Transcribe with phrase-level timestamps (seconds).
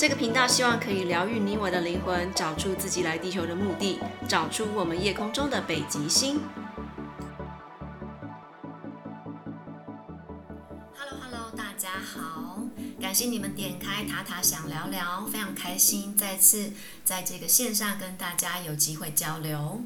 [0.00, 6.40] 这个频道希望可以疗愈你我的灵魂，找出自己来地球的目的，找出我们夜空中的北极星。
[10.96, 12.62] Hello Hello，大家好，
[12.98, 16.72] 感谢你们点开塔塔想聊聊，非常开心再次
[17.04, 19.82] 在这个线上跟大家有机会交流。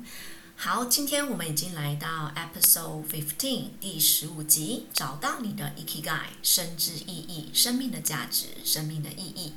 [0.54, 9.54] 好，今天我们已经来到 Episode Fifteen 第十五集，找到你的 Ikigai 生之意义，生命的价值，生命的意义。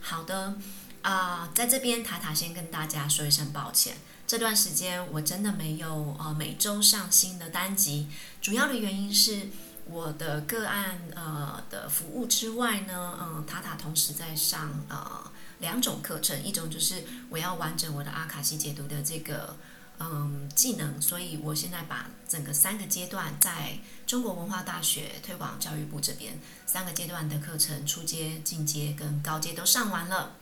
[0.00, 0.54] 好的，
[1.02, 8.08] 啊、在这边塔塔先跟大家说一声抱歉，这段时间我真的没有呃每周上新的单集，
[8.42, 9.48] 主要的原因是
[9.86, 19.56] 我的个案呃的服务之外呢，嗯、塔塔同时在上呃两种课程，一种就是我要完整我的阿卡西解读的这个。
[20.02, 30.36] 嗯，技能，所以我现在把整个三个阶段在中国文化大学推广教育部这边三个阶段的课程，初阶、进阶跟高阶都上完了。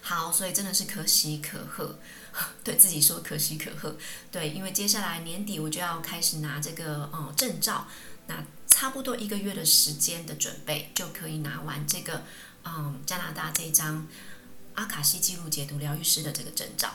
[0.00, 1.98] 好，所以真的是可喜可贺，
[2.64, 3.94] 对自己说可喜可贺。
[4.32, 7.86] 对，因为接下来年底我就要开始拿这个嗯证照，
[8.26, 12.24] 那差不多一个月的时间的准备就可以拿完这个
[12.64, 14.06] 嗯加拿大这张
[14.76, 16.94] 阿卡西记录解读疗愈师的这个证照。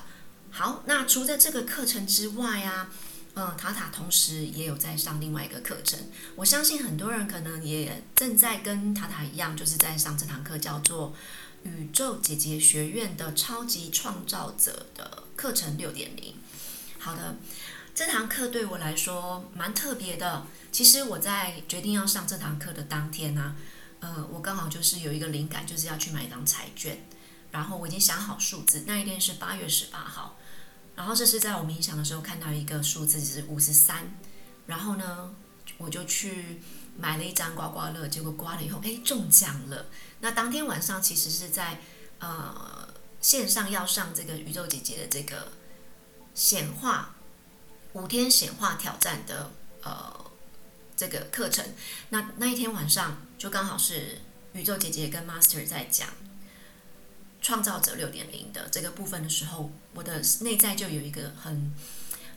[0.52, 2.90] 好，那除了这个课程之外啊，
[3.36, 5.98] 嗯，塔塔同时也有在上另外一个课程。
[6.36, 11.16] 我相信很多人可能也正在跟塔塔一样，就是在上这堂课，叫做
[11.70, 16.36] 《宇宙姐姐学院的超级创造者》的课程六点零。
[17.00, 17.38] 好的，
[17.96, 20.46] 这堂课对我来说蛮特别的。
[20.72, 23.56] 其实我在决定要上这堂课的当天呢，
[24.02, 27.06] 呃，我刚好就是有一个灵感，就是要去买一张彩券，
[27.52, 30.38] 然后我已经想好数字，那一天是八月十八号。
[31.02, 34.14] 然后这是在我冥想的时候看到一个数字是五十三，
[34.68, 35.34] 然后呢，
[35.80, 36.62] 我就去
[36.96, 39.88] 买了一张刮刮乐，结果刮了以后，哎，中奖了。
[40.20, 41.80] 那当天晚上其实是在
[42.20, 42.88] 呃
[43.20, 45.52] 线上要上这个宇宙姐姐的这个
[46.36, 47.16] 显化
[47.94, 49.50] 五天显化挑战的
[49.82, 50.32] 呃
[50.96, 51.66] 这个课程。
[52.10, 54.22] 那那一天晚上就刚好是
[54.54, 56.10] 宇宙姐姐跟 Master 在讲。
[57.42, 61.74] 创造者六点零的这个部分的时候，我的内在就有一个很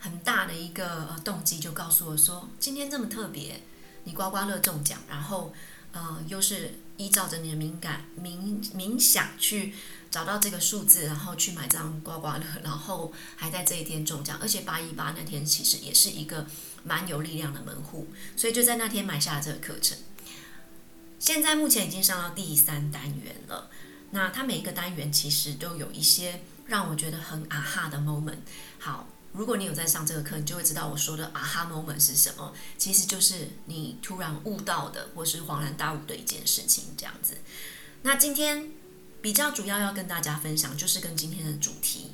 [0.00, 3.62] 很大的一个呃动机，就告诉我说，今天这么特别，
[4.04, 5.52] 你刮刮乐中奖，然后
[5.92, 9.74] 呃又是依照着你的敏感冥冥想去
[10.10, 16.46] 找到这个数字，然后去买张刮刮乐，然后还在这一天中奖，而且八一八那天其实也是一个
[16.82, 19.98] 蛮有力量的门户，所以就在那天买下了这个课程。
[21.18, 23.70] 现在目前已经上到第三单元了。
[24.14, 28.38] 那它每一个单元其实都有一些让我觉得很啊哈的 moment。
[28.78, 32.54] 好，如果你有在上这个课，你就会知道我说的啊哈 moment 是什么。
[32.78, 37.38] 其实就是你突然悟到的，或是恍然大悟的一件事情这样子。
[38.02, 38.70] 那今天
[39.20, 42.12] 比较主要要跟大家分享，就是跟今天的主题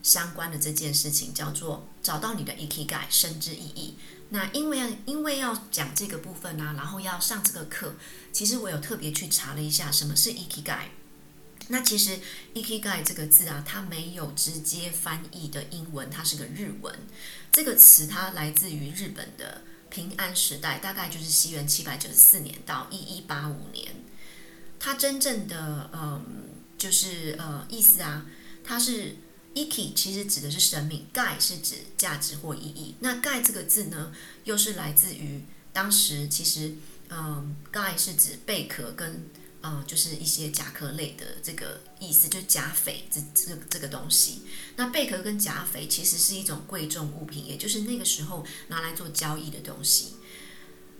[0.00, 3.96] 相关的这件事情，叫做找到你的 e k g a 生之意义。
[4.28, 7.94] 那因为因为要讲这个部分啊，然后要上这个课，
[8.32, 10.88] 其实我有特别去查了一下什么是 e k g a。
[11.72, 12.18] 那其实
[12.52, 16.94] Ikigai 这个字啊，它没有直接翻译的英文，它是个日文。
[17.50, 23.90] 这个词它来自于日本的平安时代，大概就是西元七百九十四年到一一八五年。
[24.78, 26.22] 它真正的嗯，
[26.76, 28.26] 就是呃意思啊，
[28.62, 29.16] 它是
[29.54, 32.96] Iki 其实指的是生命，Gai 是指价值或意义。
[33.00, 34.12] 那 Gai 这个字呢，
[34.44, 36.74] 又是来自于当时其实
[37.08, 39.26] 嗯，Gai 是指贝壳跟。
[39.64, 44.42] 嗯，就是一些甲壳类的这个意思，就是甲斐这这这个东西。
[44.74, 50.16] 那贝壳跟甲斐其实是一种贵重物品，也就是那个时候拿来做交易的东西。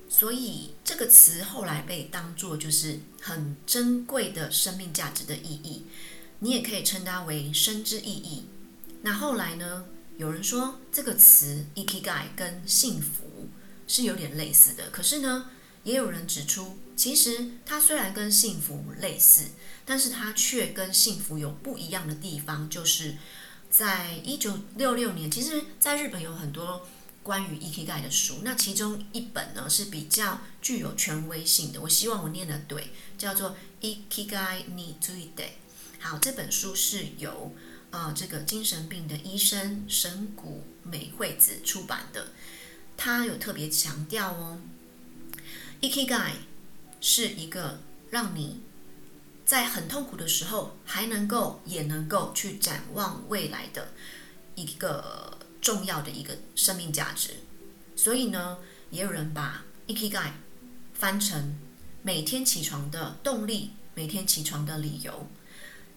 [0.09, 5.87] 所以这个词后来被当做就是很珍贵的生命价值的意义。
[6.39, 8.45] 你也可以称它为生之意义。
[9.01, 9.87] 那后来呢，
[10.19, 13.49] 有人说这个词 Ikigai 跟幸福
[13.89, 15.51] 是有点类似的，可是呢，
[15.83, 16.79] 也有人指出。
[16.95, 19.47] 其实它虽然跟幸福类似，
[19.85, 22.69] 但是它却跟幸福有不一样的地方。
[22.69, 23.17] 就是
[23.71, 26.87] 在一九六六年，其实在日本有很多
[27.23, 31.81] 关于 Ikigai 的书，那其中一本呢是比较具有权威性的。
[31.81, 35.53] 我希望我念的对，叫做 Ikigai ni tsuite。
[35.99, 37.55] 好，这本书是由
[37.91, 42.33] 呃这个精神病的医生神谷美惠子出版的，
[42.97, 44.61] 他有特别强调哦
[45.81, 46.33] ，Ikigai。
[47.03, 48.63] 是一个让你
[49.45, 53.93] 在很痛苦的时候还能够也能够去展望未来的
[54.55, 57.35] 一个重要的一个生命价值。
[57.97, 58.59] 所以呢，
[58.91, 60.31] 也有人把 Ikigai
[60.95, 61.59] 翻成
[62.03, 65.29] 每天起床的动力，每天起床的理由。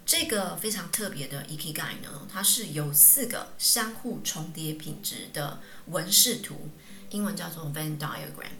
[0.05, 6.69] 这个非常特别的 Ikigai 呢，它是由四个相互重叠品质的纹饰图，
[7.09, 8.51] 英文叫做 Venn diagram，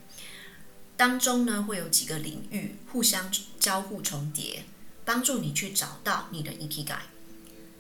[0.98, 4.66] 当中呢会有几个领域互相交互重叠，
[5.04, 7.02] 帮助你去找到你的 Ikigai。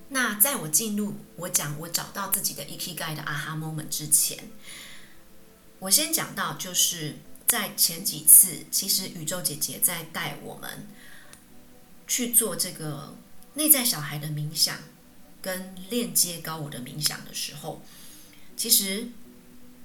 [0.09, 4.49] 那在我进入我讲我找到自己的 Ikigai 的 Aha moment 之前，
[5.79, 7.17] 我先讲到就是
[7.47, 10.87] 在前几次，其实宇宙姐姐在带我们
[12.07, 13.15] 去做这个。
[13.57, 14.77] 内在小孩的冥想
[15.41, 17.81] 跟链接高我的冥想的时候，
[18.57, 19.07] 其实，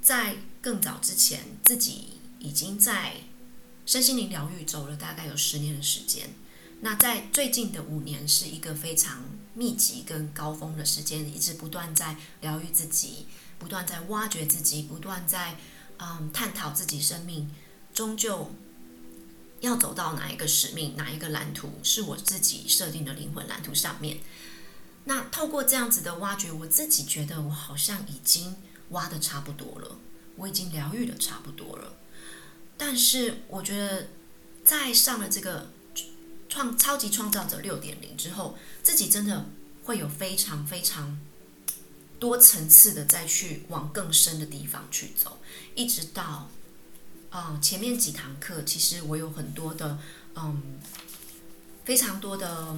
[0.03, 3.19] 在更早之前，自己已经在
[3.87, 6.31] 身心灵疗愈走了大概有十年的时间。
[6.81, 9.23] 那在最近的五年，是一个非常
[9.55, 13.27] 密集跟高峰的时间，一直不断在疗愈自己，
[13.59, 15.57] 不断在挖掘自己，不断在
[15.99, 17.49] 嗯探讨自己生命，
[17.95, 18.51] 终究。
[19.61, 24.17] 要走到哪一个使命，哪一个蓝图，是我自己设定的灵魂蓝图上面。
[25.05, 28.57] 那透过这样子的挖掘，我自己觉得我好像已经
[28.89, 29.99] 挖的差不多了，
[30.37, 31.93] 我已经疗愈的差不多了。
[32.83, 34.09] 但是我觉得，
[34.65, 35.71] 在上了这个
[36.49, 39.45] 创超级创造者六点零之后，自己真的
[39.85, 41.21] 会有非常非常
[42.19, 45.41] 多层次的再去往更深的地方去走，
[45.75, 46.49] 一直到。
[47.33, 49.99] 嗯，前面几堂课其实我有很多的，
[50.35, 50.81] 嗯，
[51.85, 52.77] 非常多的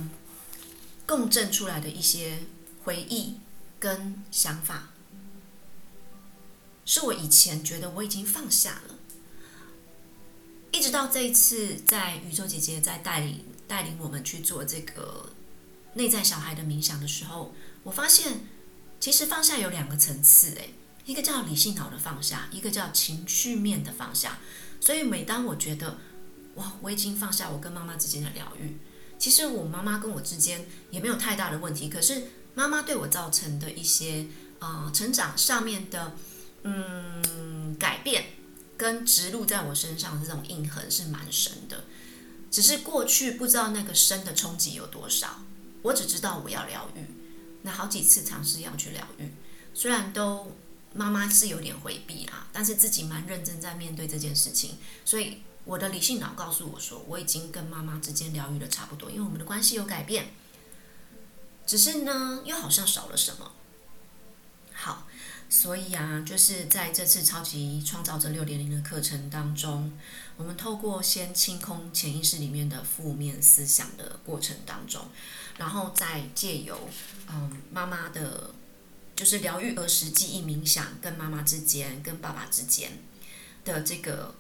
[1.06, 2.40] 共振出来的一些
[2.82, 3.36] 回忆
[3.78, 4.90] 跟想法，
[6.84, 8.94] 是我以前觉得我已经放下了，
[10.72, 15.30] 一直到这一次在宇宙姐姐在带领带领我们去做这个
[15.94, 17.54] 内在小孩的冥想的时候，
[17.84, 18.40] 我发现
[18.98, 20.74] 其实放下有两个层次，诶。
[21.04, 24.38] 一个叫理性脑的放下，一个叫情绪面的放下。
[24.80, 25.98] 所以每当我觉得
[26.54, 28.76] 哇，我已经放下我跟妈妈之间的疗愈，
[29.18, 31.88] 其实我妈妈跟我之间也没有太大的问题。
[31.88, 34.26] 可是妈妈对我造成的一些
[34.60, 36.14] 啊、成长上面的
[36.62, 38.26] 嗯改变，
[38.76, 41.84] 跟植入在我身上的这种印痕是蛮深的。
[42.50, 45.40] 只是过去不知道那个深的冲击有多少，
[45.82, 47.00] 我只知道我要疗愈。
[47.62, 49.32] 那好几次尝试要去疗愈，
[49.74, 50.56] 虽然都。
[50.94, 54.76] 妈妈是有点回避啦，但是自己蛮认真在面对这件事情，
[55.06, 60.34] 所以我的理性脑告诉我说，我已经跟妈妈之间疗愈的差不多，因为我们的关系有改变，
[61.66, 63.52] 只是呢，又好像少了什么。
[64.74, 65.08] 好，
[65.52, 69.92] 所以啊，就是在这次超级创造者六点零的课程当中，
[70.38, 75.02] 我们透过先清空潜意识里面的负面思想的过程当中，
[75.58, 76.88] 然后再借由
[77.28, 78.54] 嗯妈妈的。
[79.14, 82.90] 就是疗愈儿时记忆冥想，跟妈妈之间、跟爸爸之间
[83.62, 84.34] 的这个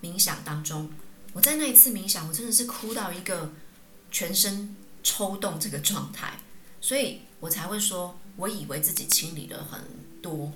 [0.00, 0.90] 冥想当中，
[1.34, 3.52] 我在那一次冥想，我真的是哭到一个
[4.10, 6.38] 全身抽动这个状态，
[6.80, 9.78] 所以我才会说，我以为自己清理了很
[10.24, 10.50] 多，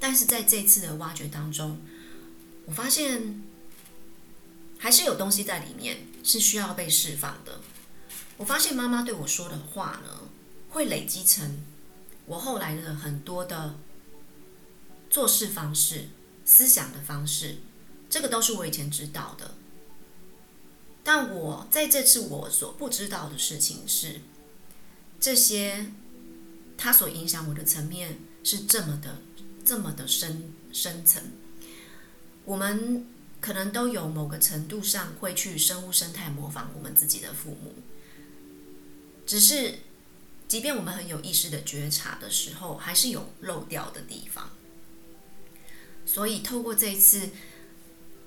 [0.00, 1.78] 但是在这次的挖掘当中，
[2.66, 3.40] 我发现
[4.76, 7.60] 还是有东西在里面是需要被释放的。
[8.36, 10.28] 我发现妈妈对我说的话呢，
[10.70, 11.62] 会累积成。
[12.26, 13.76] 我后来的很多的
[15.08, 16.08] 做事方式、
[16.44, 17.58] 思想的方式，
[18.10, 19.54] 这个都是我以前知道的。
[21.04, 24.22] 但我在这次我所不知道的事情是，
[25.20, 25.92] 这些
[26.76, 29.18] 它所影响我的层面是这么的、
[29.64, 31.20] 这么的深深层。
[32.44, 33.06] 我们
[33.40, 37.74] 可能都有某个程度上会去生物生态模仿我们自己的父母，
[39.26, 39.80] 只是。
[40.46, 44.50] 即便我们很有意识的觉察的时候，还是有漏掉的地方。
[46.04, 47.30] 所以，透过这一次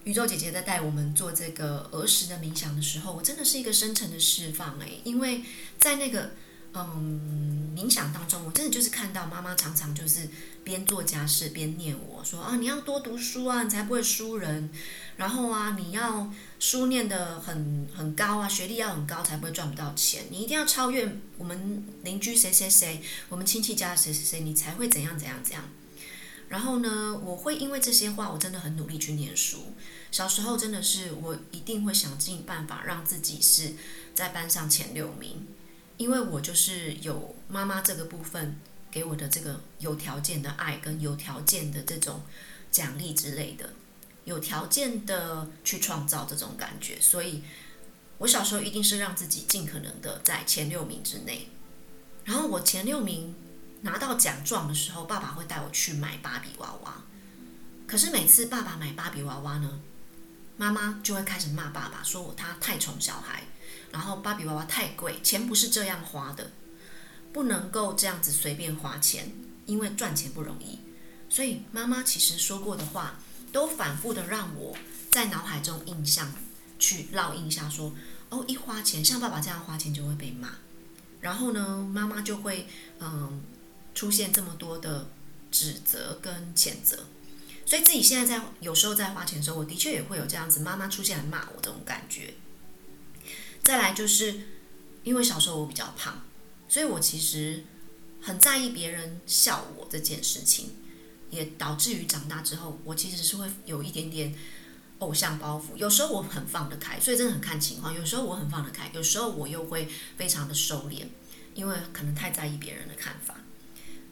[0.04, 5.44] 宇宙姐姐在带我们做这个儿时的冥想的时候，我真的是一个深层的释放诶，因为
[5.78, 6.32] 在那个
[6.74, 10.28] 嗯冥想当中，我真的就是看到妈妈常常就是
[10.64, 14.70] 边做家事边念我说啊，你要多读书啊，你才不会输人。
[15.16, 20.26] 然后啊，你要书念得很很高啊，学历要很高，才不会赚不到钱。
[20.30, 25.64] 你一定要超越我们邻居谁谁谁，我们亲戚家谁谁谁，你才会怎样怎样怎样。
[26.50, 29.74] 然后呢，我会因为这些话，我真的很努力去念书。
[30.12, 33.74] 小时候真的是，我一定会想尽办法让自己是
[34.14, 35.46] 在班上前六名，
[35.98, 42.22] 因为我就是有妈妈这个部分给我的这个有条件的爱跟有条件的这种
[42.72, 43.72] 奖励之类的。
[44.25, 47.42] 有条件的去创造这种感觉，所以
[48.18, 51.48] 我小时候一定是让自己尽可能的在前六名之内。
[52.25, 53.34] 然后我前六名
[53.84, 57.04] 拿到奖状的时候，爸爸会带我去买芭比娃娃。
[57.88, 59.80] 可是每次爸爸买芭比娃娃呢，
[60.58, 63.44] 妈妈就会开始骂爸爸，说我他太宠小孩，
[63.98, 66.51] 然后芭比娃娃太贵，钱不是这样花的，
[67.34, 69.32] 不能够这样子随便花钱，
[69.66, 70.77] 因为赚钱不容易。
[71.27, 73.16] 所以妈妈其实说过的话，
[73.51, 74.77] 都反复的让我
[75.10, 76.32] 在脑海中印象
[76.77, 77.92] 去烙印下说，
[78.30, 80.51] 哦，一花钱像爸爸这样花钱就会被骂，
[81.22, 82.68] 然后呢，妈妈就会
[83.00, 83.42] 嗯
[83.96, 85.10] 出现这么多的
[85.50, 87.00] 指责跟谴责。
[87.66, 92.36] 所以自己现在在有时候在花钱的时候，我的确也会有这样子妈妈出现来骂我这种感觉。
[93.68, 94.34] 再来就是
[95.04, 96.24] 因为小时候我比较胖，
[96.70, 97.66] 所以我其实
[98.22, 100.70] 很在意别人笑我这件事情，
[101.30, 104.34] 也导致于长大之后，我其实是会有一点点
[105.00, 105.76] 偶像包袱。
[105.76, 107.94] 有时候我很放得开，所以真的很看情况。
[107.94, 111.06] 有时候我很放得开，有时候我又会非常的收敛，
[111.54, 113.36] 因为可能太在意别人的看法。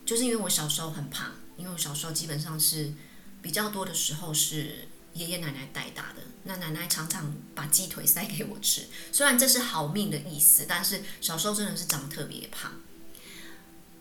[0.05, 2.93] 就是因为我小时候很胖，因为我小时候基本上是。
[3.41, 12.73] 比较多的时候是爷爷奶奶带大的，那奶奶常常把鸡腿塞给我吃，虽然这是好命的意思，但是小时候真的是长得特别胖，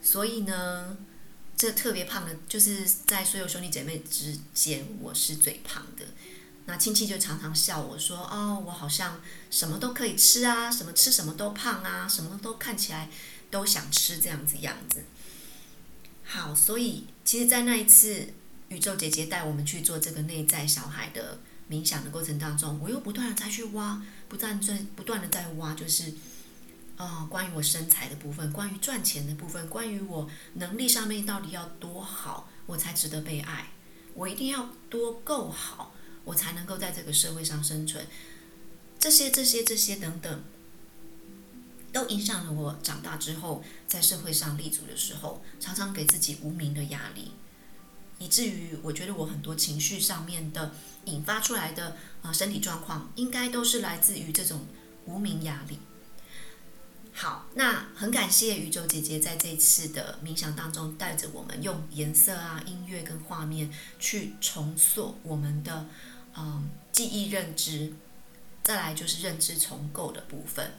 [0.02, 0.96] 所以呢，
[1.56, 6.04] 这特别胖的，就是在所有兄弟姐妹之间，我是最胖的。
[6.66, 13.08] 那亲戚就常常笑我说：“哦，我好像什么都可以吃啊，什么吃什么都胖啊，什么都看起来
[13.52, 15.04] 都想吃这样子样子。”
[16.26, 18.34] 好，所以其实，在那一次。
[18.74, 21.38] 宇宙姐姐带我们去做这个内在小孩的
[21.70, 26.12] 冥想的过程当中，我又不断的再去挖，不断在不断的在挖，就是、
[26.96, 33.68] 呃，关于我身材的部分，关于赚钱的部分，关于我能力上面到底要多好，我才值得被爱，
[34.14, 38.04] 我一定要多够好，我才能够在这个社会上生存，
[38.98, 40.42] 这些这些这些等等，
[41.92, 47.30] 都影响了我长大之后在社会上立足的时候，常常给自己无名的压力。
[48.18, 50.72] 以至于我觉得我很多情绪上面的
[51.06, 54.66] 引发出来的啊身体状况，应该都是来自于这种
[55.06, 55.78] 无名压力。
[57.12, 65.86] 好，那很感谢宇宙姐姐在这次的冥想当中，带着我们用颜色啊、音乐跟画面去重塑我们的
[66.36, 67.92] 嗯记忆认知，
[68.64, 70.72] 再来就是认知重构的部分。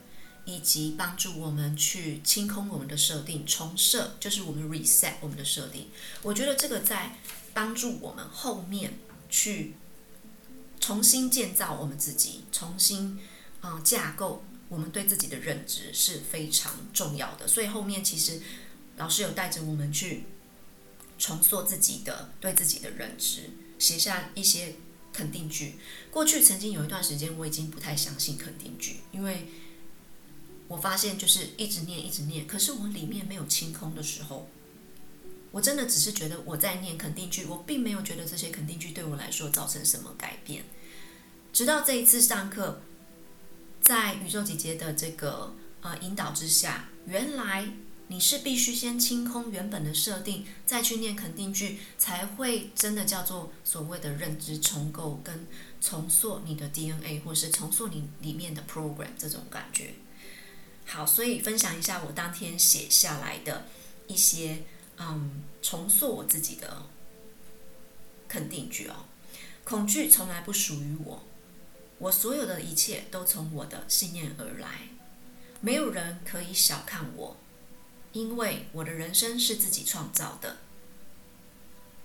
[0.45, 5.89] 以及帮助我们去清空我们的设定，重设就是我们 reset 我们的设定。
[6.21, 7.17] 我觉得这个在
[7.53, 8.99] 帮助我们后面
[9.29, 9.73] 去
[10.79, 13.19] 重新建造我们自己，重新
[13.61, 17.47] 啊、架构我们对自己的认知是非常重要的。
[17.47, 18.39] 所以后面其实
[18.97, 20.25] 老师有带着我们去
[21.17, 23.49] 重塑自己的对自己的认知，
[23.79, 24.75] 写下一些
[25.11, 25.79] 肯定句。
[26.11, 29.47] 过去曾经有一段时间我已经不太相信肯定句，因为
[30.67, 34.49] 我发现就是一直念，一直念，可是我里面没有清空的时候，
[35.51, 40.63] 我真的只是觉得我在念肯定句，我并没有觉得这些肯定句对我来说造成什么改变。
[41.53, 42.81] 直到这一次上课，
[43.79, 47.71] 在宇宙姐姐的这个呃引导之下，原来
[48.07, 55.47] 你是必须先清空原本的设定，再去念肯定句，才会真的叫做所谓的认知重构跟
[55.79, 59.93] 重塑你的 DNA，或是重塑你里面的 program 这种感觉。
[60.87, 63.65] 好，所以分享一下我当天写下来的
[64.07, 64.63] 一些
[64.97, 66.83] 嗯，重塑我自己的
[68.27, 69.05] 肯定句哦。
[69.63, 71.23] 恐惧从来不属于我，
[71.97, 74.89] 我所有的一切都从我的信念而来。
[75.59, 77.35] 没有人可以小看我，
[78.13, 80.57] 因为我的人生是自己创造的。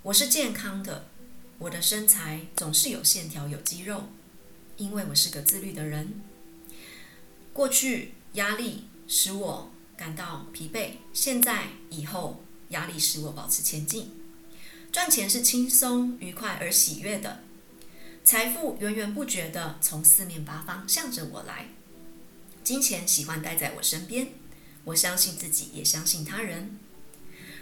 [0.03, 1.05] 我是健康的，
[1.59, 4.05] 我的身材总是有线条、有肌肉，
[4.79, 6.23] 因为我是个自律的人。
[7.53, 8.15] 过去。
[8.35, 14.13] 压力使我感到疲惫，现在以后压力使我保持前进。
[14.93, 17.43] 赚钱是轻松、愉快而喜悦的，
[18.25, 21.69] 财富源源不绝地从四面八方向着我来。
[22.63, 24.33] 金钱喜欢待在我身边，
[24.85, 26.79] 我相信自己，也相信他人。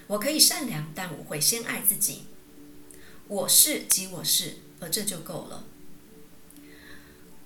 [0.07, 2.25] 我可以善良，但我会先爱自己。
[3.27, 5.65] 我是即我是，而这就够了。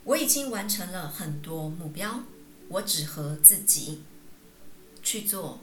[0.05, 2.25] 我已经完成了很多目标。
[2.73, 4.03] 我只和自己
[5.03, 5.61] 去做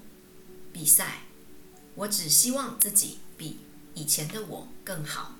[0.72, 1.24] 比赛，
[1.96, 3.58] 我只希望自己比
[3.96, 5.36] 以前的我更好。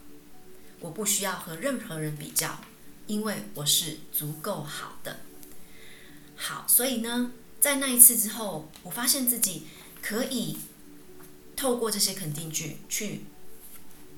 [0.80, 2.60] 我不需要和任何人比较，
[3.06, 5.20] 因为我是足够好的。
[6.36, 9.68] 好，所以呢，在那一次之后，我发现自己
[10.02, 10.58] 可以
[11.56, 13.26] 透过这些肯定句，去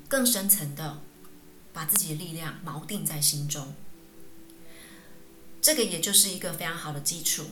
[0.08, 1.01] 更深层的
[1.74, 3.74] 把自己的力量锚定在心中。
[5.61, 7.45] 这个也就是一个非常好的基础。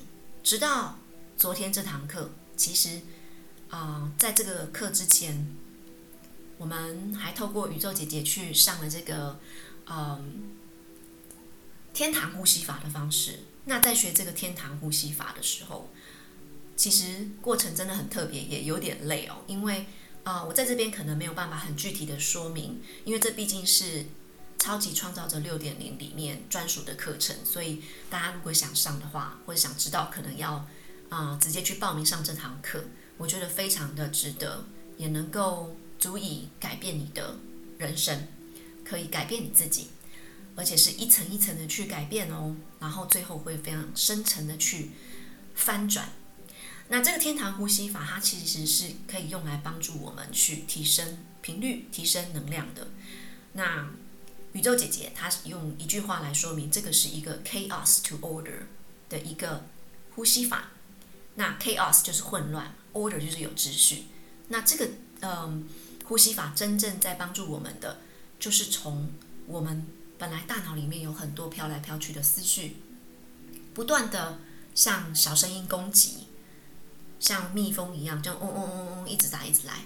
[0.43, 0.97] 直到
[1.37, 3.01] 昨天这堂课，其实
[3.69, 5.55] 啊、在这个课之前，
[6.57, 9.39] 我们还透过宇宙姐姐去上了这个
[9.85, 10.49] 嗯
[11.93, 13.41] 天堂呼吸法的方式。
[13.65, 15.91] 那在学这个天堂呼吸法的时候，
[16.75, 19.43] 其实过程真的很特别，也有点累哦。
[19.45, 19.85] 因为
[20.23, 24.05] 啊、我在这边可能没有办法很具体的说明，因为这毕竟是
[24.59, 30.67] 超级创造者六点零里面专属的课程，所以大家如果想上的话，或者想知道，可能要
[31.09, 32.83] 啊、直接去报名上这堂课。
[33.17, 34.65] 我觉得非常的值得，
[34.97, 37.35] 也能够足以改变你的
[37.77, 38.27] 人生，
[38.85, 39.87] 可以改变你自己，
[40.55, 44.91] 而且是一层一层的去改变哦，然后最后会非常深层的去
[45.55, 46.09] 翻转。
[46.89, 52.87] 那这个天堂呼吸法，它其实是可以用来帮助我们去提升频率、提升能量的。
[53.53, 53.89] 那
[54.53, 58.63] 宇宙姐姐她用一句话来说明，这个是一个 chaos to order
[59.09, 59.65] 的一个
[60.15, 60.69] 呼吸法。
[61.35, 62.75] 那 chaos 就是混乱。
[62.91, 64.05] Order 就是有秩序，
[64.47, 64.89] 那这个
[65.21, 65.69] 嗯
[66.05, 67.99] 呼吸法真正在帮助我们的，
[68.39, 69.11] 就是从
[69.45, 69.85] 我们
[70.17, 72.77] 本来大脑里面有很多飘来飘去的思绪，
[73.75, 74.39] 不断的
[74.73, 76.29] 像小声音攻击，
[77.19, 79.83] 像蜜蜂一样，就嗡嗡嗡嗡一直打一直来，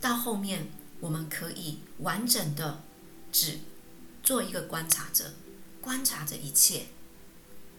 [0.00, 2.82] 到后面我们可以完整的
[3.30, 3.58] 只
[4.28, 5.32] 做一个观察者，
[5.80, 6.88] 观察着一切，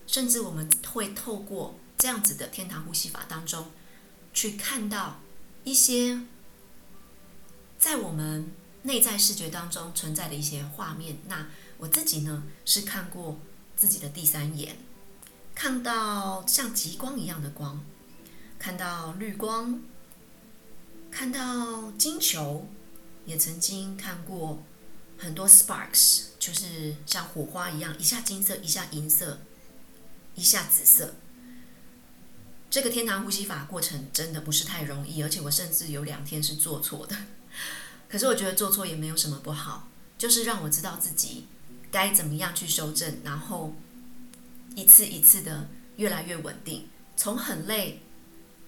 [0.08, 3.70] 甚至我们会透过这样子的天堂呼吸法当中。
[4.34, 5.20] 去看到
[5.64, 6.22] 一些
[7.78, 8.52] 在我们
[8.82, 11.20] 内在视觉当中存在的一些画面。
[11.28, 13.40] 那我自己呢，是看过
[13.76, 14.76] 自己的第三眼，
[15.54, 17.86] 看到像极光一样的光，
[18.58, 19.84] 看到绿光，
[21.12, 22.68] 看到金球，
[23.28, 24.64] 也曾经看过
[25.16, 29.40] 很多 sparks，就是像火花一样，一下金色，一下银色，
[30.36, 31.16] 一下紫色。
[32.70, 37.16] 这个天堂呼吸法过程真的不是太容易，而且我甚至有两天是做错的。
[38.08, 41.48] 可是我觉得做错也没有什么不好，就是让我知道自己
[41.92, 43.76] 该怎么样去修正，然后
[44.76, 48.02] 一次一次的越来越稳定，从很累、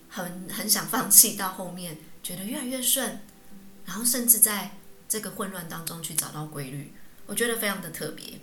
[0.09, 3.21] 很很想放弃到后面觉得越来越顺，
[3.85, 6.93] 然后甚至在这个混乱当中去找到规律，
[7.25, 8.39] 我觉得非常的特别。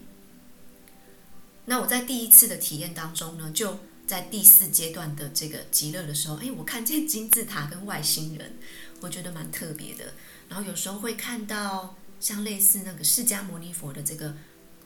[1.67, 3.79] 那我在第一次的体验当中呢，就。
[4.09, 8.57] 在第四阶段的这个极乐的时候，哎，我看见金字塔跟外星人，
[9.03, 10.15] 我觉得蛮特别的。
[10.49, 14.35] 然后有时候会看到像类似那个释迦牟尼佛的这个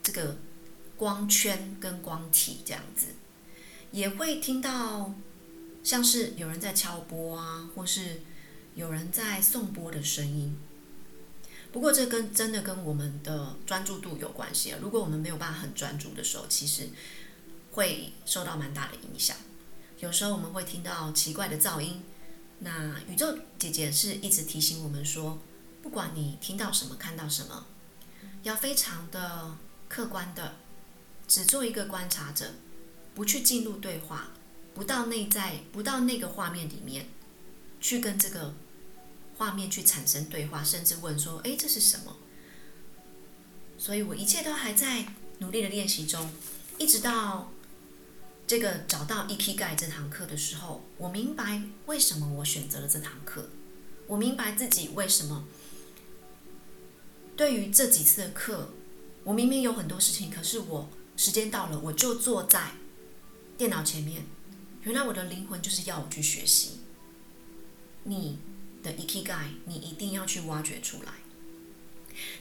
[0.02, 0.38] 这个
[0.96, 3.14] 光圈跟光体这样子，
[3.92, 5.14] 也会听到
[5.85, 8.22] 像是有人在敲钵啊，或是
[8.74, 10.59] 有人在颂钵的声音。
[11.72, 14.78] 不过这跟真的跟我们的专注度有关系啊。
[14.80, 16.88] 如果我们没有办法很专注的时候，其实。
[17.74, 19.35] 会受到蛮大的影响。
[19.98, 22.02] 有时候我们会听到奇怪的噪音。
[22.58, 25.38] 那宇宙姐姐是一直提醒我们说，
[25.82, 27.64] 不管你听到什么、看到什么，
[28.42, 29.56] 要非常的
[29.88, 30.56] 客观的，
[31.26, 32.52] 只做一个观察者，
[33.14, 34.32] 不去进入对话，
[34.74, 37.06] 不到内在，不到那个画面里面，
[37.80, 38.52] 去跟这个
[39.42, 42.16] 画面去产生对话，甚至问说：“哎，这是什么？”
[43.76, 45.05] 所以我一切都还在
[45.38, 46.31] 努力的练习中，
[46.78, 47.50] 一直到。
[48.44, 53.48] 这个找到 Ikigai 这堂课的时候，我明白为什么我选择了这堂课。
[54.07, 55.46] 我明白自己为什么
[57.35, 58.74] 对于这几次的课，
[59.24, 62.72] 我明明有很多事情，可是我时间到了，我就坐在
[63.57, 64.24] 电脑前面。
[64.83, 66.81] 原来我的灵魂就是要我去学习。
[68.05, 68.38] 你
[68.83, 71.12] 的 e k i g a 你一定要去挖掘出来。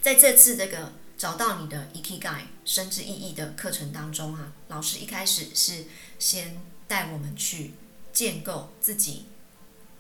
[0.01, 0.93] 在这次这个。
[1.21, 5.86] 找到你的 e k i g a 生之意义的课程当中啊，老师一开始是
[6.17, 7.73] 先带我们去
[8.12, 9.27] 建构自己，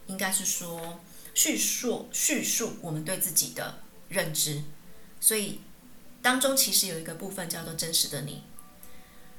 [0.07, 0.99] 应该是说
[1.35, 4.63] 叙述叙述我们对自己的认知，
[5.19, 5.59] 所以
[6.23, 8.41] 当中其实有一个部分叫做真实的你。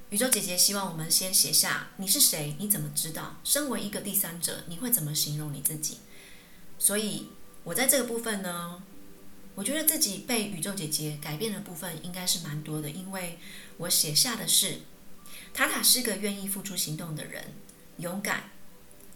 [0.09, 3.41] 宇宙姐姐希望我们先写下你是谁，你怎么知道？
[3.43, 5.97] 身为一个第三者，你会怎么形容你自己？
[6.83, 7.29] 所以
[7.63, 8.83] 我在这个部分呢。
[9.55, 13.37] 我觉得自己被宇宙姐姐改变的部分应该是蛮多的，因为
[13.77, 14.79] 我写下的是，
[15.53, 17.53] 塔塔是个愿意付出行动的人，
[17.97, 18.49] 勇敢，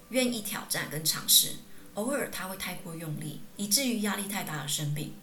[0.09, 1.53] 愿意挑战跟尝试，
[1.95, 5.15] 偶尔他会太过用力，以至于压力太大而生病。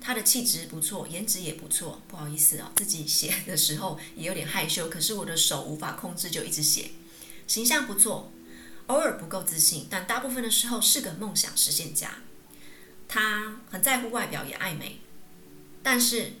[0.00, 6.92] 他的气质不错，颜值也不错，不好意思啊，自己写的时候也有点害羞，可是我的手无法控制，就一直写。
[7.46, 8.32] 形象不错，
[8.86, 12.18] 偶尔不够自信，但大部分的时候是个梦想实现家。
[13.08, 15.00] 他很在乎外表，也爱美，
[15.82, 16.32] 但是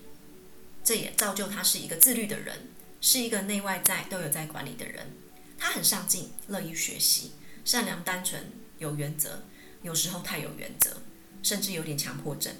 [0.84, 2.68] 这也造就他是一个自律的人，
[3.00, 5.12] 是一个内外在都有在管理的人。
[5.58, 7.32] 他很上进，乐于学习，
[7.64, 9.44] 善良、单纯，有原则，
[9.82, 11.02] 有时候太有原则，
[11.42, 12.54] 甚至有点强迫症。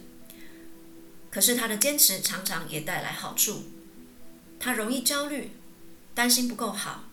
[1.31, 3.65] 可是他的坚持常常也带来好处。
[4.59, 5.51] 他容易焦虑，
[6.15, 7.11] 担心不够好，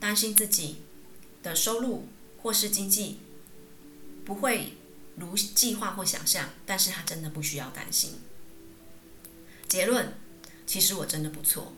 [0.00, 0.82] 担心自己
[1.42, 2.08] 的收入
[2.42, 3.20] 或是经济
[4.24, 4.74] 不会
[5.16, 8.20] 如计划或想象，但是他真的不需要担心。
[9.68, 10.14] 结论，
[10.66, 11.72] 其实我真的不错。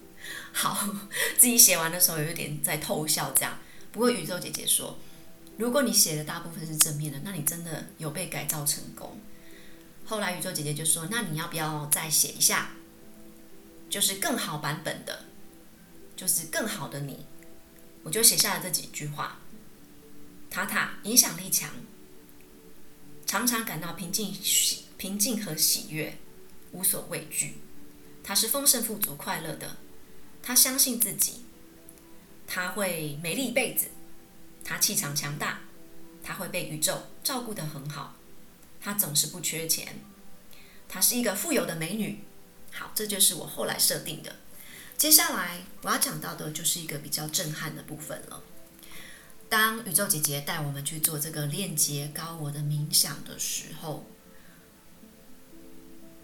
[0.53, 0.89] 好，
[1.37, 3.59] 自己写完的时候有一点在偷笑这样。
[3.91, 4.99] 不过宇宙姐姐说，
[5.59, 9.21] 如果你写的大部分是正面的，那你真的有被改造成功。
[10.07, 12.71] 后来宇宙姐姐就说，那你要不要再写一下，
[13.91, 15.27] 就是更好版本的，
[16.17, 17.27] 就是更好的你。
[18.03, 19.42] 我就写下了这几句话：
[20.53, 21.71] 塔塔影响力强，
[23.25, 24.37] 常常感到平静、
[24.99, 26.19] 平静和喜悦，
[26.73, 27.55] 无所畏惧。
[28.23, 29.79] 他是丰盛、富足、快乐的。
[30.43, 31.47] 他相信自己，
[32.47, 33.87] 他会美丽一辈子。
[34.63, 35.61] 他气场强大，
[36.23, 38.17] 他会被宇宙照顾得很好。
[38.79, 40.01] 他总是不缺钱。
[40.87, 42.25] 她是一个富有的美女。
[42.71, 44.37] 好，这就是我后来设定的。
[44.99, 48.43] 接下来我要讲到的就是一个比较震撼的部分了。
[49.53, 54.07] 当宇宙姐姐带我们去做这个链接高我的冥想的时候，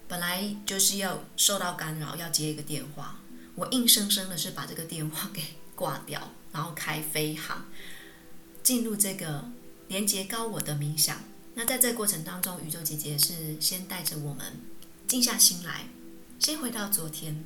[0.07, 3.19] 本来就是要受到干扰，要接一个电话。
[3.53, 5.43] 我硬生生的是把这个电话给
[5.75, 7.67] 挂掉，然后开飞航，
[8.63, 9.47] 进入这个
[9.89, 11.21] 连接高我的冥想。
[11.53, 14.59] 那在这个过程当中，宇宙姐姐是先带着我们
[15.07, 15.87] 静下心来，
[16.39, 17.45] 先回到昨天。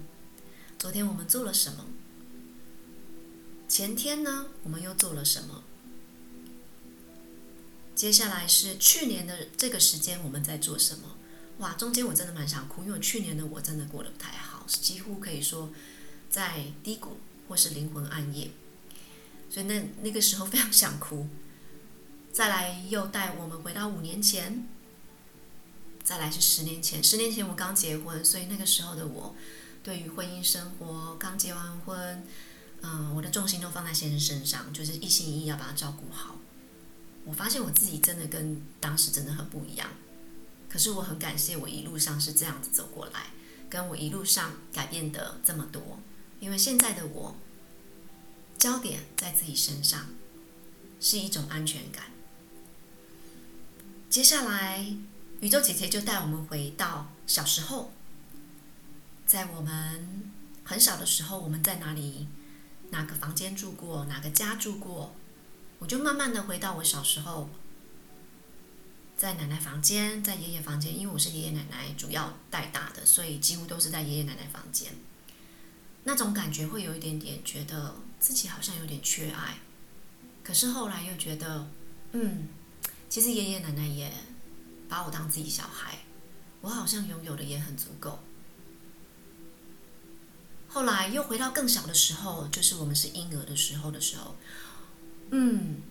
[0.79, 1.87] 昨天我们做了什么？
[3.67, 5.61] 前天呢，我们又做了什么？
[7.95, 11.17] 接下来是去年的这个时间我们在做什么？
[11.60, 15.71] 哇，中间我真的蛮想哭，因为去年的我真的过得不太好，几乎可以说。
[16.34, 18.49] 在低谷或是灵魂暗夜，
[19.51, 21.27] 所以那那个时候非常想哭。
[22.32, 24.67] 再来又带我们回到五年前，
[26.03, 27.03] 再来是十年前。
[27.03, 29.36] 十年前我刚结婚，所以那个时候的我，
[29.84, 32.25] 对于婚姻生活刚结完婚，
[32.82, 36.38] 嗯，我的重心都放在先生身上，就是一心一意要把他照顾好。
[37.25, 39.89] 我发现我自己真的跟当时真的很不一样，
[40.69, 43.27] 可是我很感谢我一路上是这样子走过来，
[43.69, 45.99] 跟我一路上改变的这么多。
[46.39, 47.36] 因为现在的我，
[48.57, 50.07] 焦点在自己身上，
[50.99, 52.05] 是一种安全感。
[54.09, 54.86] 接下来，
[55.39, 57.93] 宇宙姐姐就带我们回到小时候，
[59.25, 60.31] 在我们
[60.65, 62.27] 很小的时候，我们在哪里？
[62.89, 64.05] 哪个房间住过？
[64.05, 65.15] 哪个家住过？
[65.79, 67.49] 我就慢慢的回到我小时候，
[69.17, 74.93] 在奶奶房间，在爷爷房间，因为我是爷爷奶奶主要带大的，所以几乎都是在爷爷奶奶房间。
[76.05, 79.59] 那种感觉会有一点点觉得自己好像有点缺爱，
[80.43, 81.67] 可是后来又觉得，
[82.12, 82.47] 嗯，
[83.09, 84.12] 其实爷爷奶奶也
[84.89, 85.99] 把我当自己小孩，
[86.62, 88.19] 我好像拥有的也很足够。
[90.67, 94.36] 后来又回到更小的时候，就是我们是婴儿的时候的时候，
[95.35, 95.81] 嗯，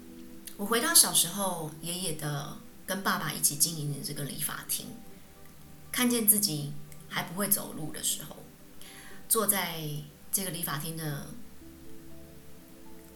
[0.57, 4.87] 我回到小时候，爷爷的跟爸爸一起经营的这个理发厅，
[5.91, 6.73] 看见自己
[7.09, 8.37] 还不会走路的时候。
[9.29, 9.83] 坐在
[10.31, 11.27] 这个理发厅的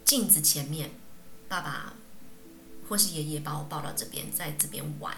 [0.04, 0.90] 镜子前面，
[1.46, 1.94] 爸爸
[2.88, 5.16] 或是爷爷把我抱到这边，在这边玩，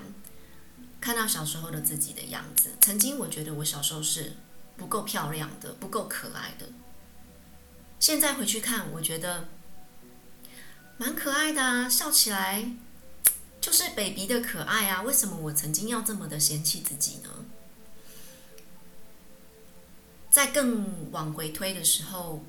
[1.01, 2.73] 看到小时候的自己的样子。
[2.83, 4.35] 曾经我觉得我小时候是
[4.77, 6.69] 不够漂亮的，不够可爱的。
[7.99, 9.49] 现在回去看，我觉得
[10.99, 12.73] 蛮可爱的啊，笑起来
[13.61, 15.03] 就是 baby 的可爱啊。
[15.03, 17.31] 为什么我曾经要这么的嫌弃自己呢？
[20.29, 22.45] 在更往回推的时候，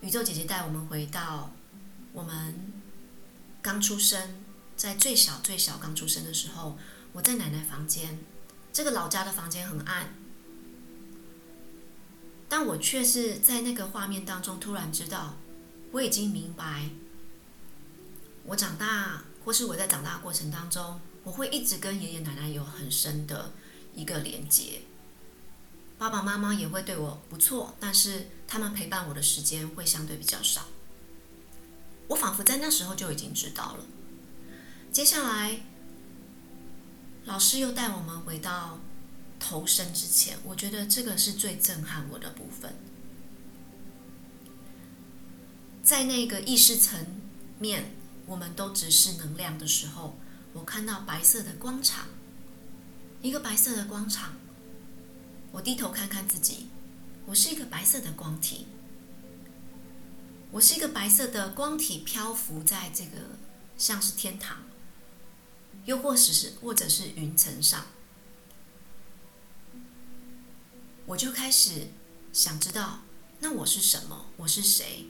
[0.00, 1.52] 宇宙姐姐带我们回到
[2.12, 2.72] 我们
[3.62, 4.44] 刚出生，
[4.76, 6.76] 在最小最小刚出生的时候，
[7.12, 8.18] 我在奶奶房间，
[8.72, 10.14] 这个老家的房间很暗，
[12.48, 15.36] 但我却是在那个画面当中突然知道，
[15.92, 16.90] 我已经明白，
[18.44, 23.52] 我长大或是我在长大过程当中，我会一直跟爷爷奶奶有很深的
[23.94, 24.82] 一个连接。
[25.96, 30.66] 爸爸妈妈也会对我不错，但是他们陪伴我的时间会相对比较少。
[32.08, 33.84] 我仿佛在那时候就已经知道了。
[34.92, 35.60] 接下来，
[37.24, 38.78] 老师又带我们回到
[39.40, 42.74] 投生之前，我觉得这个是最震撼我的部分。
[45.82, 47.20] 在那个意识层
[47.58, 47.94] 面，
[48.26, 50.16] 我们都只是能量的时候，
[50.52, 52.06] 我看到白色的光场，
[53.20, 54.34] 一个白色的光场。
[55.52, 56.68] 我低头看看自己，
[57.26, 58.66] 我是一个白色的光体，
[60.50, 63.38] 我是一个白色的光体，漂浮在这个
[63.78, 64.64] 像是天堂，
[65.84, 67.86] 又或者是或者是云层上。
[71.06, 71.88] 我就开始
[72.32, 73.02] 想知道，
[73.40, 74.26] 那我是什么？
[74.38, 75.06] 我是谁？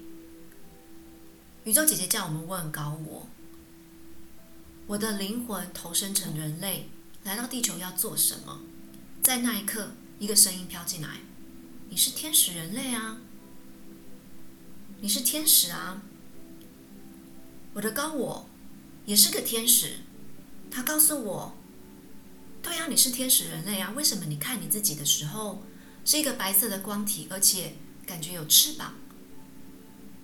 [1.65, 3.27] 宇宙姐姐叫我们问高我：
[4.87, 6.91] 我的灵魂投生成人类，
[7.23, 8.61] 来到地球要做什么？
[9.23, 11.21] 在那一刻，一个声音飘进来
[11.89, 13.17] ：“你是天使人类啊，
[15.01, 16.03] 你是天使啊。”
[17.73, 18.47] 我的高我
[19.07, 20.01] 也是个天使，
[20.71, 21.57] 他告诉我
[22.63, 25.63] ：“对呀，你是天使人类啊，为什么你看你自己的时候
[26.05, 28.97] 是一个白色的光体，而且感觉有翅膀？”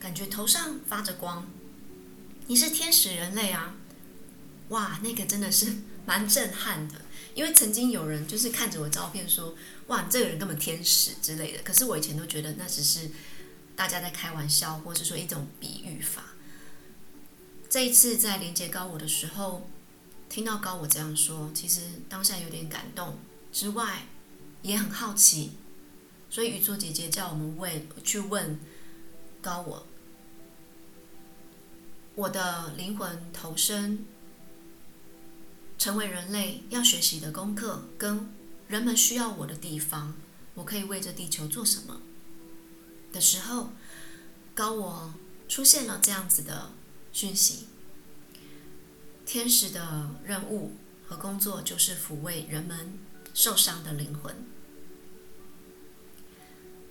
[0.00, 1.46] 感觉头上发着光，
[2.46, 3.76] 你是天使人类啊！
[4.70, 5.74] 哇，那个真的是
[6.06, 7.02] 蛮震撼的。
[7.34, 9.54] 因为曾经有人就是看着我照片说
[9.88, 13.10] ：“哇，你这个人根本天使之类的。”可是我以前都觉得那只是
[13.76, 16.24] 大家在开玩笑，或是说一种比喻法。
[17.68, 19.68] 这一次在连接高我的时候，
[20.28, 23.18] 听到高我这样说，其实当下有点感动，
[23.52, 24.06] 之外
[24.62, 25.52] 也很好奇。
[26.30, 28.58] 所以宇宙姐姐叫我们问，去问
[29.42, 29.86] 高我。
[32.16, 34.04] 我的灵魂投生，
[35.78, 38.28] 成为人类要学习的功课，跟
[38.68, 40.14] 人们需要我的地方，
[40.54, 42.02] 我可以为这地球做什么
[43.12, 43.72] 的时候，
[44.54, 45.14] 高我
[45.48, 46.72] 出现了这样子的
[47.12, 47.66] 讯息。
[49.24, 50.72] 天使的任务
[51.06, 52.98] 和工作就是抚慰人们
[53.32, 54.44] 受伤的灵魂，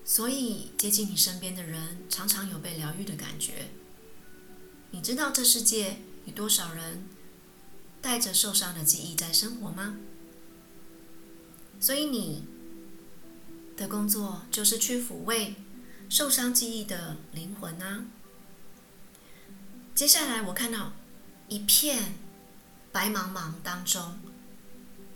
[0.06, 3.72] 所以接近你身边的人，常常有被疗愈的感觉。
[4.92, 7.06] 你知道这世界有多少人
[8.02, 9.98] 带着受伤的记忆在生活吗？
[11.80, 12.44] 所以你
[13.78, 15.56] 的工作就是去抚慰
[16.10, 18.06] 受伤记忆的灵魂啊。
[19.94, 20.94] 接下来我看到
[21.48, 22.16] 一片
[22.92, 24.20] 白茫茫当中，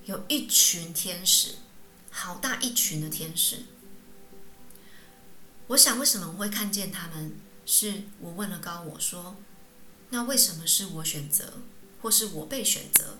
[0.05, 1.55] 有一群天使，
[2.11, 3.63] 好大一群的天使。
[5.67, 7.35] 我想为什么我会看见他们？
[7.65, 9.35] 是我问了高我说。
[10.13, 11.53] 那为什么是我选择，
[11.99, 13.17] 或是我被选择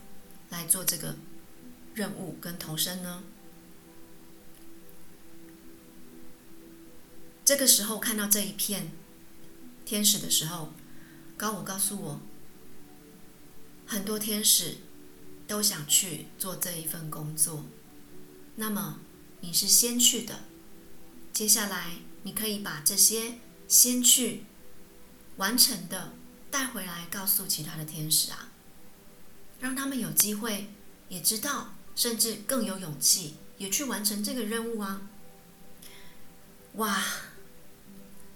[0.52, 1.16] 来做这个
[1.96, 3.24] 任务跟投生呢？
[7.44, 8.92] 这个时候看到这一片
[9.84, 10.72] 天使的时候，
[11.36, 12.22] 高我告诉我，
[13.88, 14.78] 很多天使
[15.48, 17.66] 都想去做这一份工作。
[18.58, 19.00] 那么
[19.42, 20.42] 你是先去的，
[21.34, 24.44] 接下来你可以把这些先去
[25.38, 26.14] 完成的。
[26.54, 28.52] 带回来告诉其他的天使啊，
[29.60, 30.70] 让他们有机会
[31.10, 35.02] 也知道，甚至更有勇气也去完成这个任务啊！
[36.74, 37.04] 哇！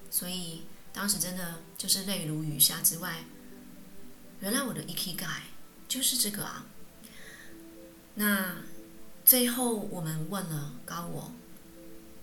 [0.10, 3.23] 所以当时真的就是泪如雨下之外，
[4.39, 5.41] 原来我的 Ikigai
[5.88, 6.65] 就是这个啊。
[8.15, 8.56] 那
[9.23, 11.32] 最后我们问了高我，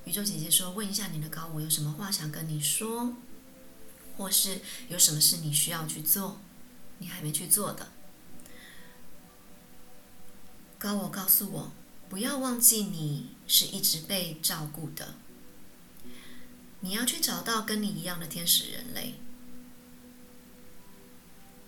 [0.07, 3.15] 宇宙姐姐说：“问一下你的高我有什么话想跟你说？”
[4.17, 6.41] 或是有什么事你需要去做，
[6.99, 7.89] 你还没去做的，
[10.79, 11.73] 高我告诉我，
[12.09, 15.15] 不要忘记你是一直被照顾的，
[16.81, 19.15] 你要去找到跟你一样的天使人类，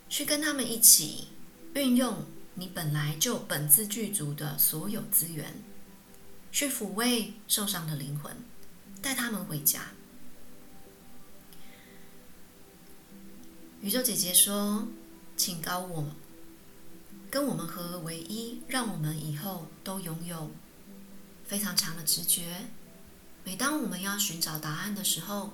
[0.07, 1.27] 去跟他们一起
[1.73, 5.61] 运用你本来就本自具足的所有资源，
[6.51, 8.35] 去抚慰受伤的灵魂，
[9.01, 9.91] 带他们回家。
[13.81, 14.87] 宇宙姐姐说
[15.37, 16.05] ：“请高我
[17.29, 20.49] 跟我们合而为一，让我们以后都拥有
[21.45, 22.69] 非常强的直觉。
[23.43, 25.53] 每当我们要寻找答案的时候，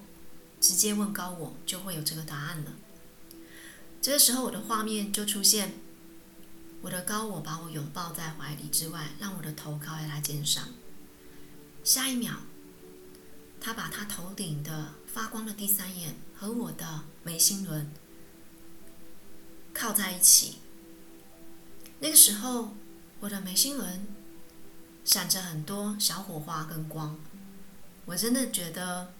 [0.62, 2.72] 直接问高我，就会有这个答案了。
[4.02, 5.74] 这个时候，我的画面就出现：
[6.82, 10.70] 我的高我把我拥抱在怀里之外，让我的头靠在他肩上。
[11.84, 12.38] 下一秒，
[13.60, 17.92] 他把他头顶的发光的第三眼和我的眉心轮。”
[19.74, 20.60] 靠在一起，
[22.00, 22.76] 那个时候，
[23.20, 24.08] 我的眉心轮
[25.04, 27.20] 闪着很多小火花跟光，
[28.06, 29.12] 我真的觉得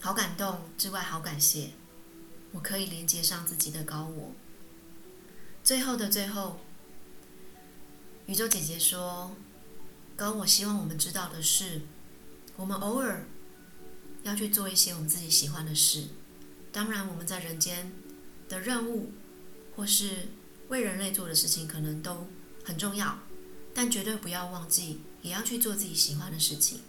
[0.00, 1.70] 好感动，之外好感谢，
[2.52, 4.32] 我可以连接上自己的高我。
[5.62, 6.58] 最后的最后，
[8.26, 9.36] 宇宙姐姐说
[10.16, 11.82] ：“高我希望我们知道的是，
[12.56, 13.26] 我们偶尔
[14.22, 16.08] 要去做一些我们自己喜欢的事，
[16.72, 17.92] 当然我们在人间。”
[18.50, 19.12] 的任务，
[19.74, 20.28] 或是
[20.68, 22.28] 为人类做的事情，可能都
[22.62, 23.20] 很重要，
[23.72, 26.80] 但绝对不要忘记，也要去做自己喜欢的事情。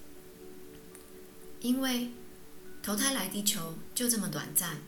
[1.61, 2.09] 因为
[2.81, 4.81] 投胎来地球就这么短暂，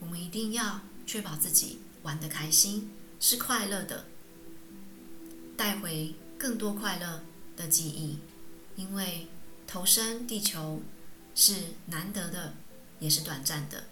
[0.00, 4.06] 我们一定要确保自己玩得开心，是快乐的，
[5.56, 7.22] 带回更多快乐
[7.54, 8.18] 的记忆。
[8.76, 9.28] 因为
[9.66, 10.82] 投生地球
[11.34, 11.54] 是
[11.86, 12.54] 难得的，
[12.98, 13.84] 也是短暂的。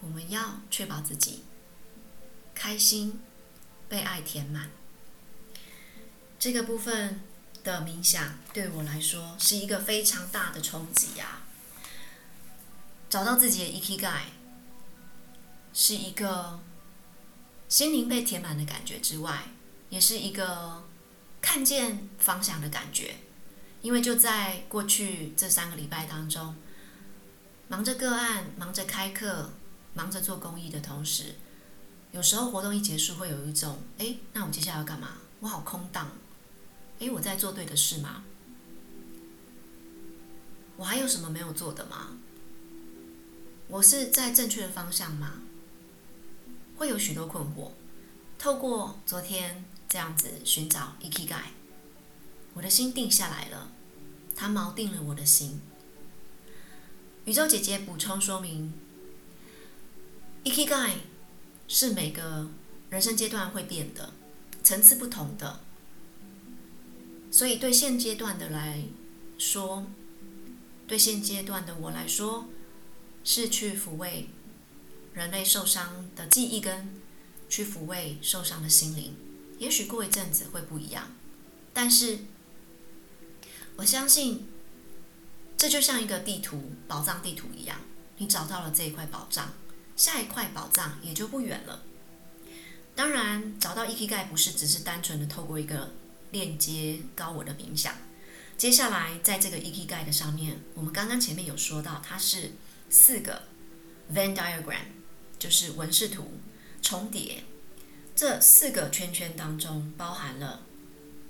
[0.00, 1.40] 我们要确保自己
[2.56, 3.20] 开心、
[3.88, 4.70] 被爱填满。
[6.38, 7.20] 这个部分
[7.62, 11.42] 的冥想对我来说是一个非常大的冲击啊！
[13.08, 14.22] 找到自己的 Ikigai
[15.72, 16.58] 是一个
[17.68, 19.44] 心灵被填满的感觉之外，
[19.90, 20.84] 也是一个
[21.40, 23.16] 看见方向的感觉。
[23.82, 26.56] 因为就在过去这三个礼拜当中，
[27.68, 29.52] 忙着个案，忙着开课，
[29.94, 31.36] 忙着做公益的同时，
[32.12, 35.18] 有时候活动一结束，会有一种，哎，那我接下来要干嘛？
[35.40, 36.10] 我好空荡。
[36.98, 38.24] 哎，我在做对的事吗？
[40.76, 42.16] 我还有什么没有做的吗？
[43.68, 45.42] 我是在正确的方向吗？
[46.76, 47.72] 会有许多困惑。
[48.38, 51.52] 透过昨天这样子寻找 Ikigai，
[52.54, 53.72] 我的心定下来了，
[54.34, 55.60] 它锚定了我的心。
[57.24, 58.72] 宇宙姐姐补充说明
[60.44, 60.98] ，Ikigai
[61.68, 62.48] 是每个
[62.90, 64.12] 人生阶段会变的，
[64.62, 65.60] 层次不同的。
[67.30, 68.84] 所以，对现阶段的来
[69.36, 69.86] 说，
[70.86, 72.48] 对现阶段的我来说，
[73.24, 74.28] 是去抚慰
[75.12, 76.94] 人类受伤的记忆，跟
[77.48, 79.14] 去抚慰受伤的心灵。
[79.58, 81.12] 也许过一阵子会不一样，
[81.72, 82.20] 但是
[83.76, 84.46] 我相信，
[85.56, 87.80] 这就像一个地图，宝藏地图一样。
[88.18, 89.52] 你找到了这一块宝藏，
[89.96, 91.82] 下一块宝藏也就不远了。
[92.94, 95.90] 当然，找到 Ikigai 不是只是单纯的透过一个。
[96.32, 97.94] 链接高我的冥想。
[98.58, 102.50] 接下来，在这个 Ikigai 的上面，我们刚刚前面有说到，它是
[102.90, 103.44] 四个
[104.12, 104.86] Venn diagram，
[105.38, 106.32] 就是纹饰图
[106.82, 107.44] 重叠。
[108.16, 110.62] 这四个圈圈当中，包含了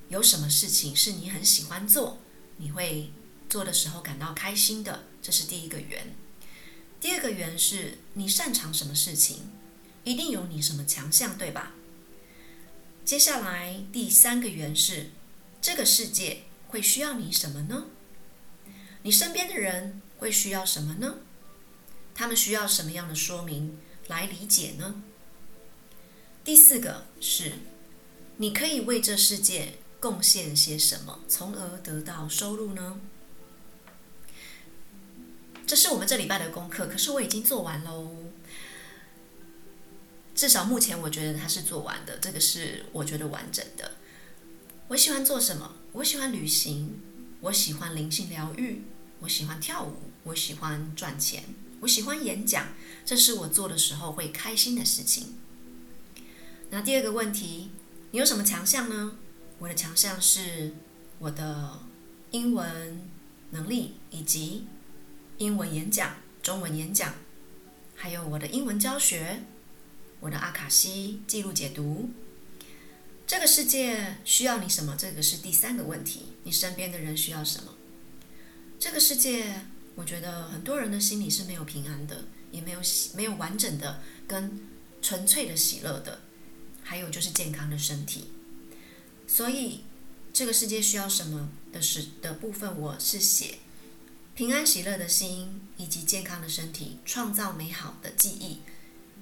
[0.09, 2.19] 有什么事情是你很喜欢做，
[2.57, 3.13] 你会
[3.51, 6.17] 做的时候感到开心的，这是第一个圆。
[7.07, 9.53] 第二个圆是你擅长什么事情，
[10.03, 11.73] 一定有你什么强项，对吧？
[13.05, 15.11] 接下来第三个圆是，
[15.63, 17.87] 这个世界会需要你什么呢？
[19.03, 21.19] 你身边的人会需要什么呢？
[22.13, 25.01] 他们需要什么样的说明来理解呢？
[26.43, 27.53] 第四个是，
[28.39, 33.01] 你可以为这世界贡献些什么，从而得到收入呢？
[35.67, 38.11] 这是我们这礼拜的功课，可是我已经做完喽。
[40.35, 43.93] 至少目前我觉得它是做完的，这个是我觉得完整的。
[44.89, 45.75] 我喜欢做什么？
[45.93, 47.01] 我喜欢旅行，
[47.41, 48.83] 我喜欢灵性疗愈，
[49.21, 51.43] 我喜欢跳舞，我喜欢赚钱，
[51.81, 52.69] 我喜欢演讲，
[53.05, 55.35] 这是我做的时候会开心的事情。
[56.71, 57.71] 那第二个问题，
[58.13, 59.17] 你有什么强项呢？
[59.59, 60.75] 我的强项是
[61.19, 61.81] 我的
[62.31, 63.09] 英文
[63.51, 64.67] 能力，以及
[65.39, 67.15] 英文演讲、中文演讲，
[67.95, 69.43] 还有我的英文教学。
[70.21, 72.09] 我的阿卡西记录解读，
[73.27, 74.97] 这个世界需要你什么？
[74.99, 76.33] 这个是第三个问题。
[76.45, 77.75] 你身边的人需要什么？
[78.79, 79.61] 这个世界，
[79.95, 84.59] 我觉得很多人的心里是没有平安的，也没有喜，没有完整的跟
[85.03, 86.21] 纯粹的喜乐的，
[86.83, 88.29] 还有就是健康的身体。
[89.27, 89.85] 所以，
[90.33, 93.59] 这个世界需要什么的是的部分，我是写
[94.37, 98.61] 平安喜乐的心以及健康的身体，创造美好的记忆。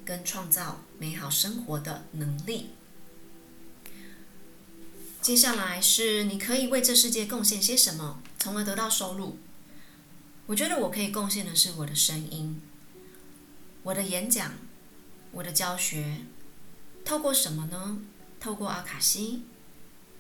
[0.05, 2.71] 跟创造美好生活的能力。
[5.23, 9.39] 接下来是你可以为这世界贡献些什么，从而得到收入。
[10.45, 12.61] 我觉得我可以贡献的是我的声音，
[13.85, 14.53] 我的演讲，
[15.31, 16.27] 我的教学。
[17.03, 18.03] 透过什么呢？
[18.39, 19.45] 透过阿卡西，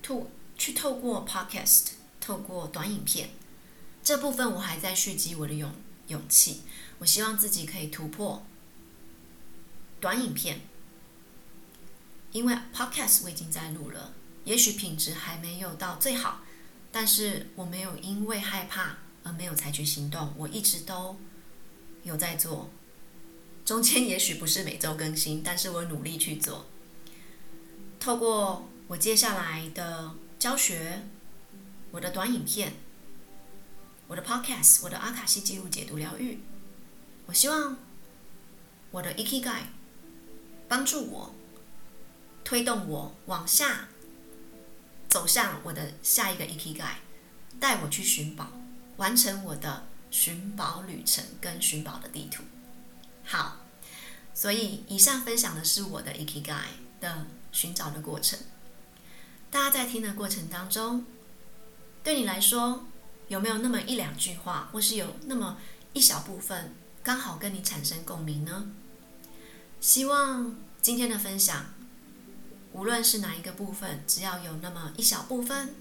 [0.03, 1.89] 透去透过 Podcast，
[2.21, 3.29] 透过短影片。
[4.05, 5.75] 这部分我还在蓄积我的勇
[6.09, 6.61] 勇气。
[6.99, 8.47] 我希望自己可以突破。
[10.01, 10.61] 短影片，
[12.33, 14.13] 因为 Podcast 我已经在录了，
[14.45, 16.43] 也许品质还没有到最好，
[16.93, 21.19] 但是我没有因为害怕而没有采取行动，我一直都
[22.03, 22.69] 有在做。
[23.65, 26.67] 中间也许不是每周更新，但是我努力去做。
[27.99, 31.03] 透过我接下来的教学，
[31.91, 32.75] 我的短影片，
[34.07, 36.41] 我的 Podcast，我的阿卡西记录解读疗愈，
[37.27, 37.77] 我希望
[38.91, 39.63] 我的 Ikigai。
[40.67, 41.35] 帮助我，
[42.43, 43.89] 推动我往下
[45.11, 46.95] 走向我的下一个 Ikigai，
[47.61, 48.51] 带我去寻宝，
[48.97, 52.43] 完成我的寻宝旅程跟寻宝的地图。
[53.25, 53.59] 好，
[54.33, 56.65] 所以以上分享的是我的 Ikigai
[56.99, 58.39] 的寻找的过程。
[59.51, 61.05] 大家在听的过程当中，
[62.03, 62.87] 对你来说
[63.29, 65.59] 有没有那么一两句话，或是有那么
[65.93, 68.71] 一小部分刚好跟你产生共鸣呢？
[69.81, 71.67] 希望今天的分享，
[72.73, 75.75] 无论是哪一个部分，只要有那么一小部分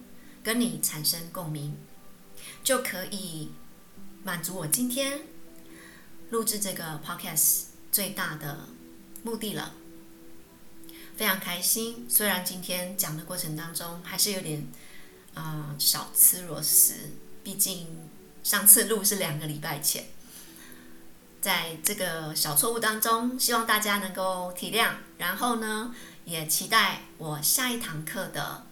[0.44, 1.78] 跟你产生共鸣，
[2.64, 3.52] 就可以
[4.24, 5.22] 满足我今天
[6.30, 8.68] 录制这个 podcast 最大的
[9.24, 9.74] 目的了。
[11.16, 14.68] 非常开心，虽然今天讲的过程当中还是有点
[15.36, 17.12] 啊、呃、小吃螺丝，
[17.44, 18.10] 毕竟
[18.44, 20.06] 上次录是两个礼拜前，
[21.42, 25.94] 在这个小错误当中，希望大家能够体谅，然后呢，
[26.26, 28.66] 也期待我下一堂课的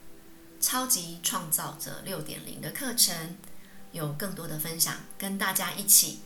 [0.59, 3.37] 超级创造者六点零的课程，
[3.91, 6.21] 有更多的分享，跟大家一起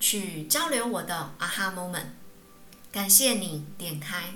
[0.00, 2.06] 去交流我的 aha moment。
[2.90, 4.34] 感谢你点开。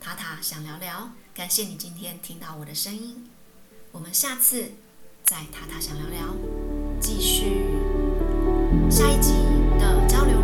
[0.00, 3.30] 塔塔想聊聊，感谢你今天听到我的声音，
[3.92, 4.72] 我们下次
[5.24, 6.34] 在塔塔想聊聊，
[7.00, 7.64] 继续
[8.90, 9.32] 下一集
[9.78, 10.41] 的交流。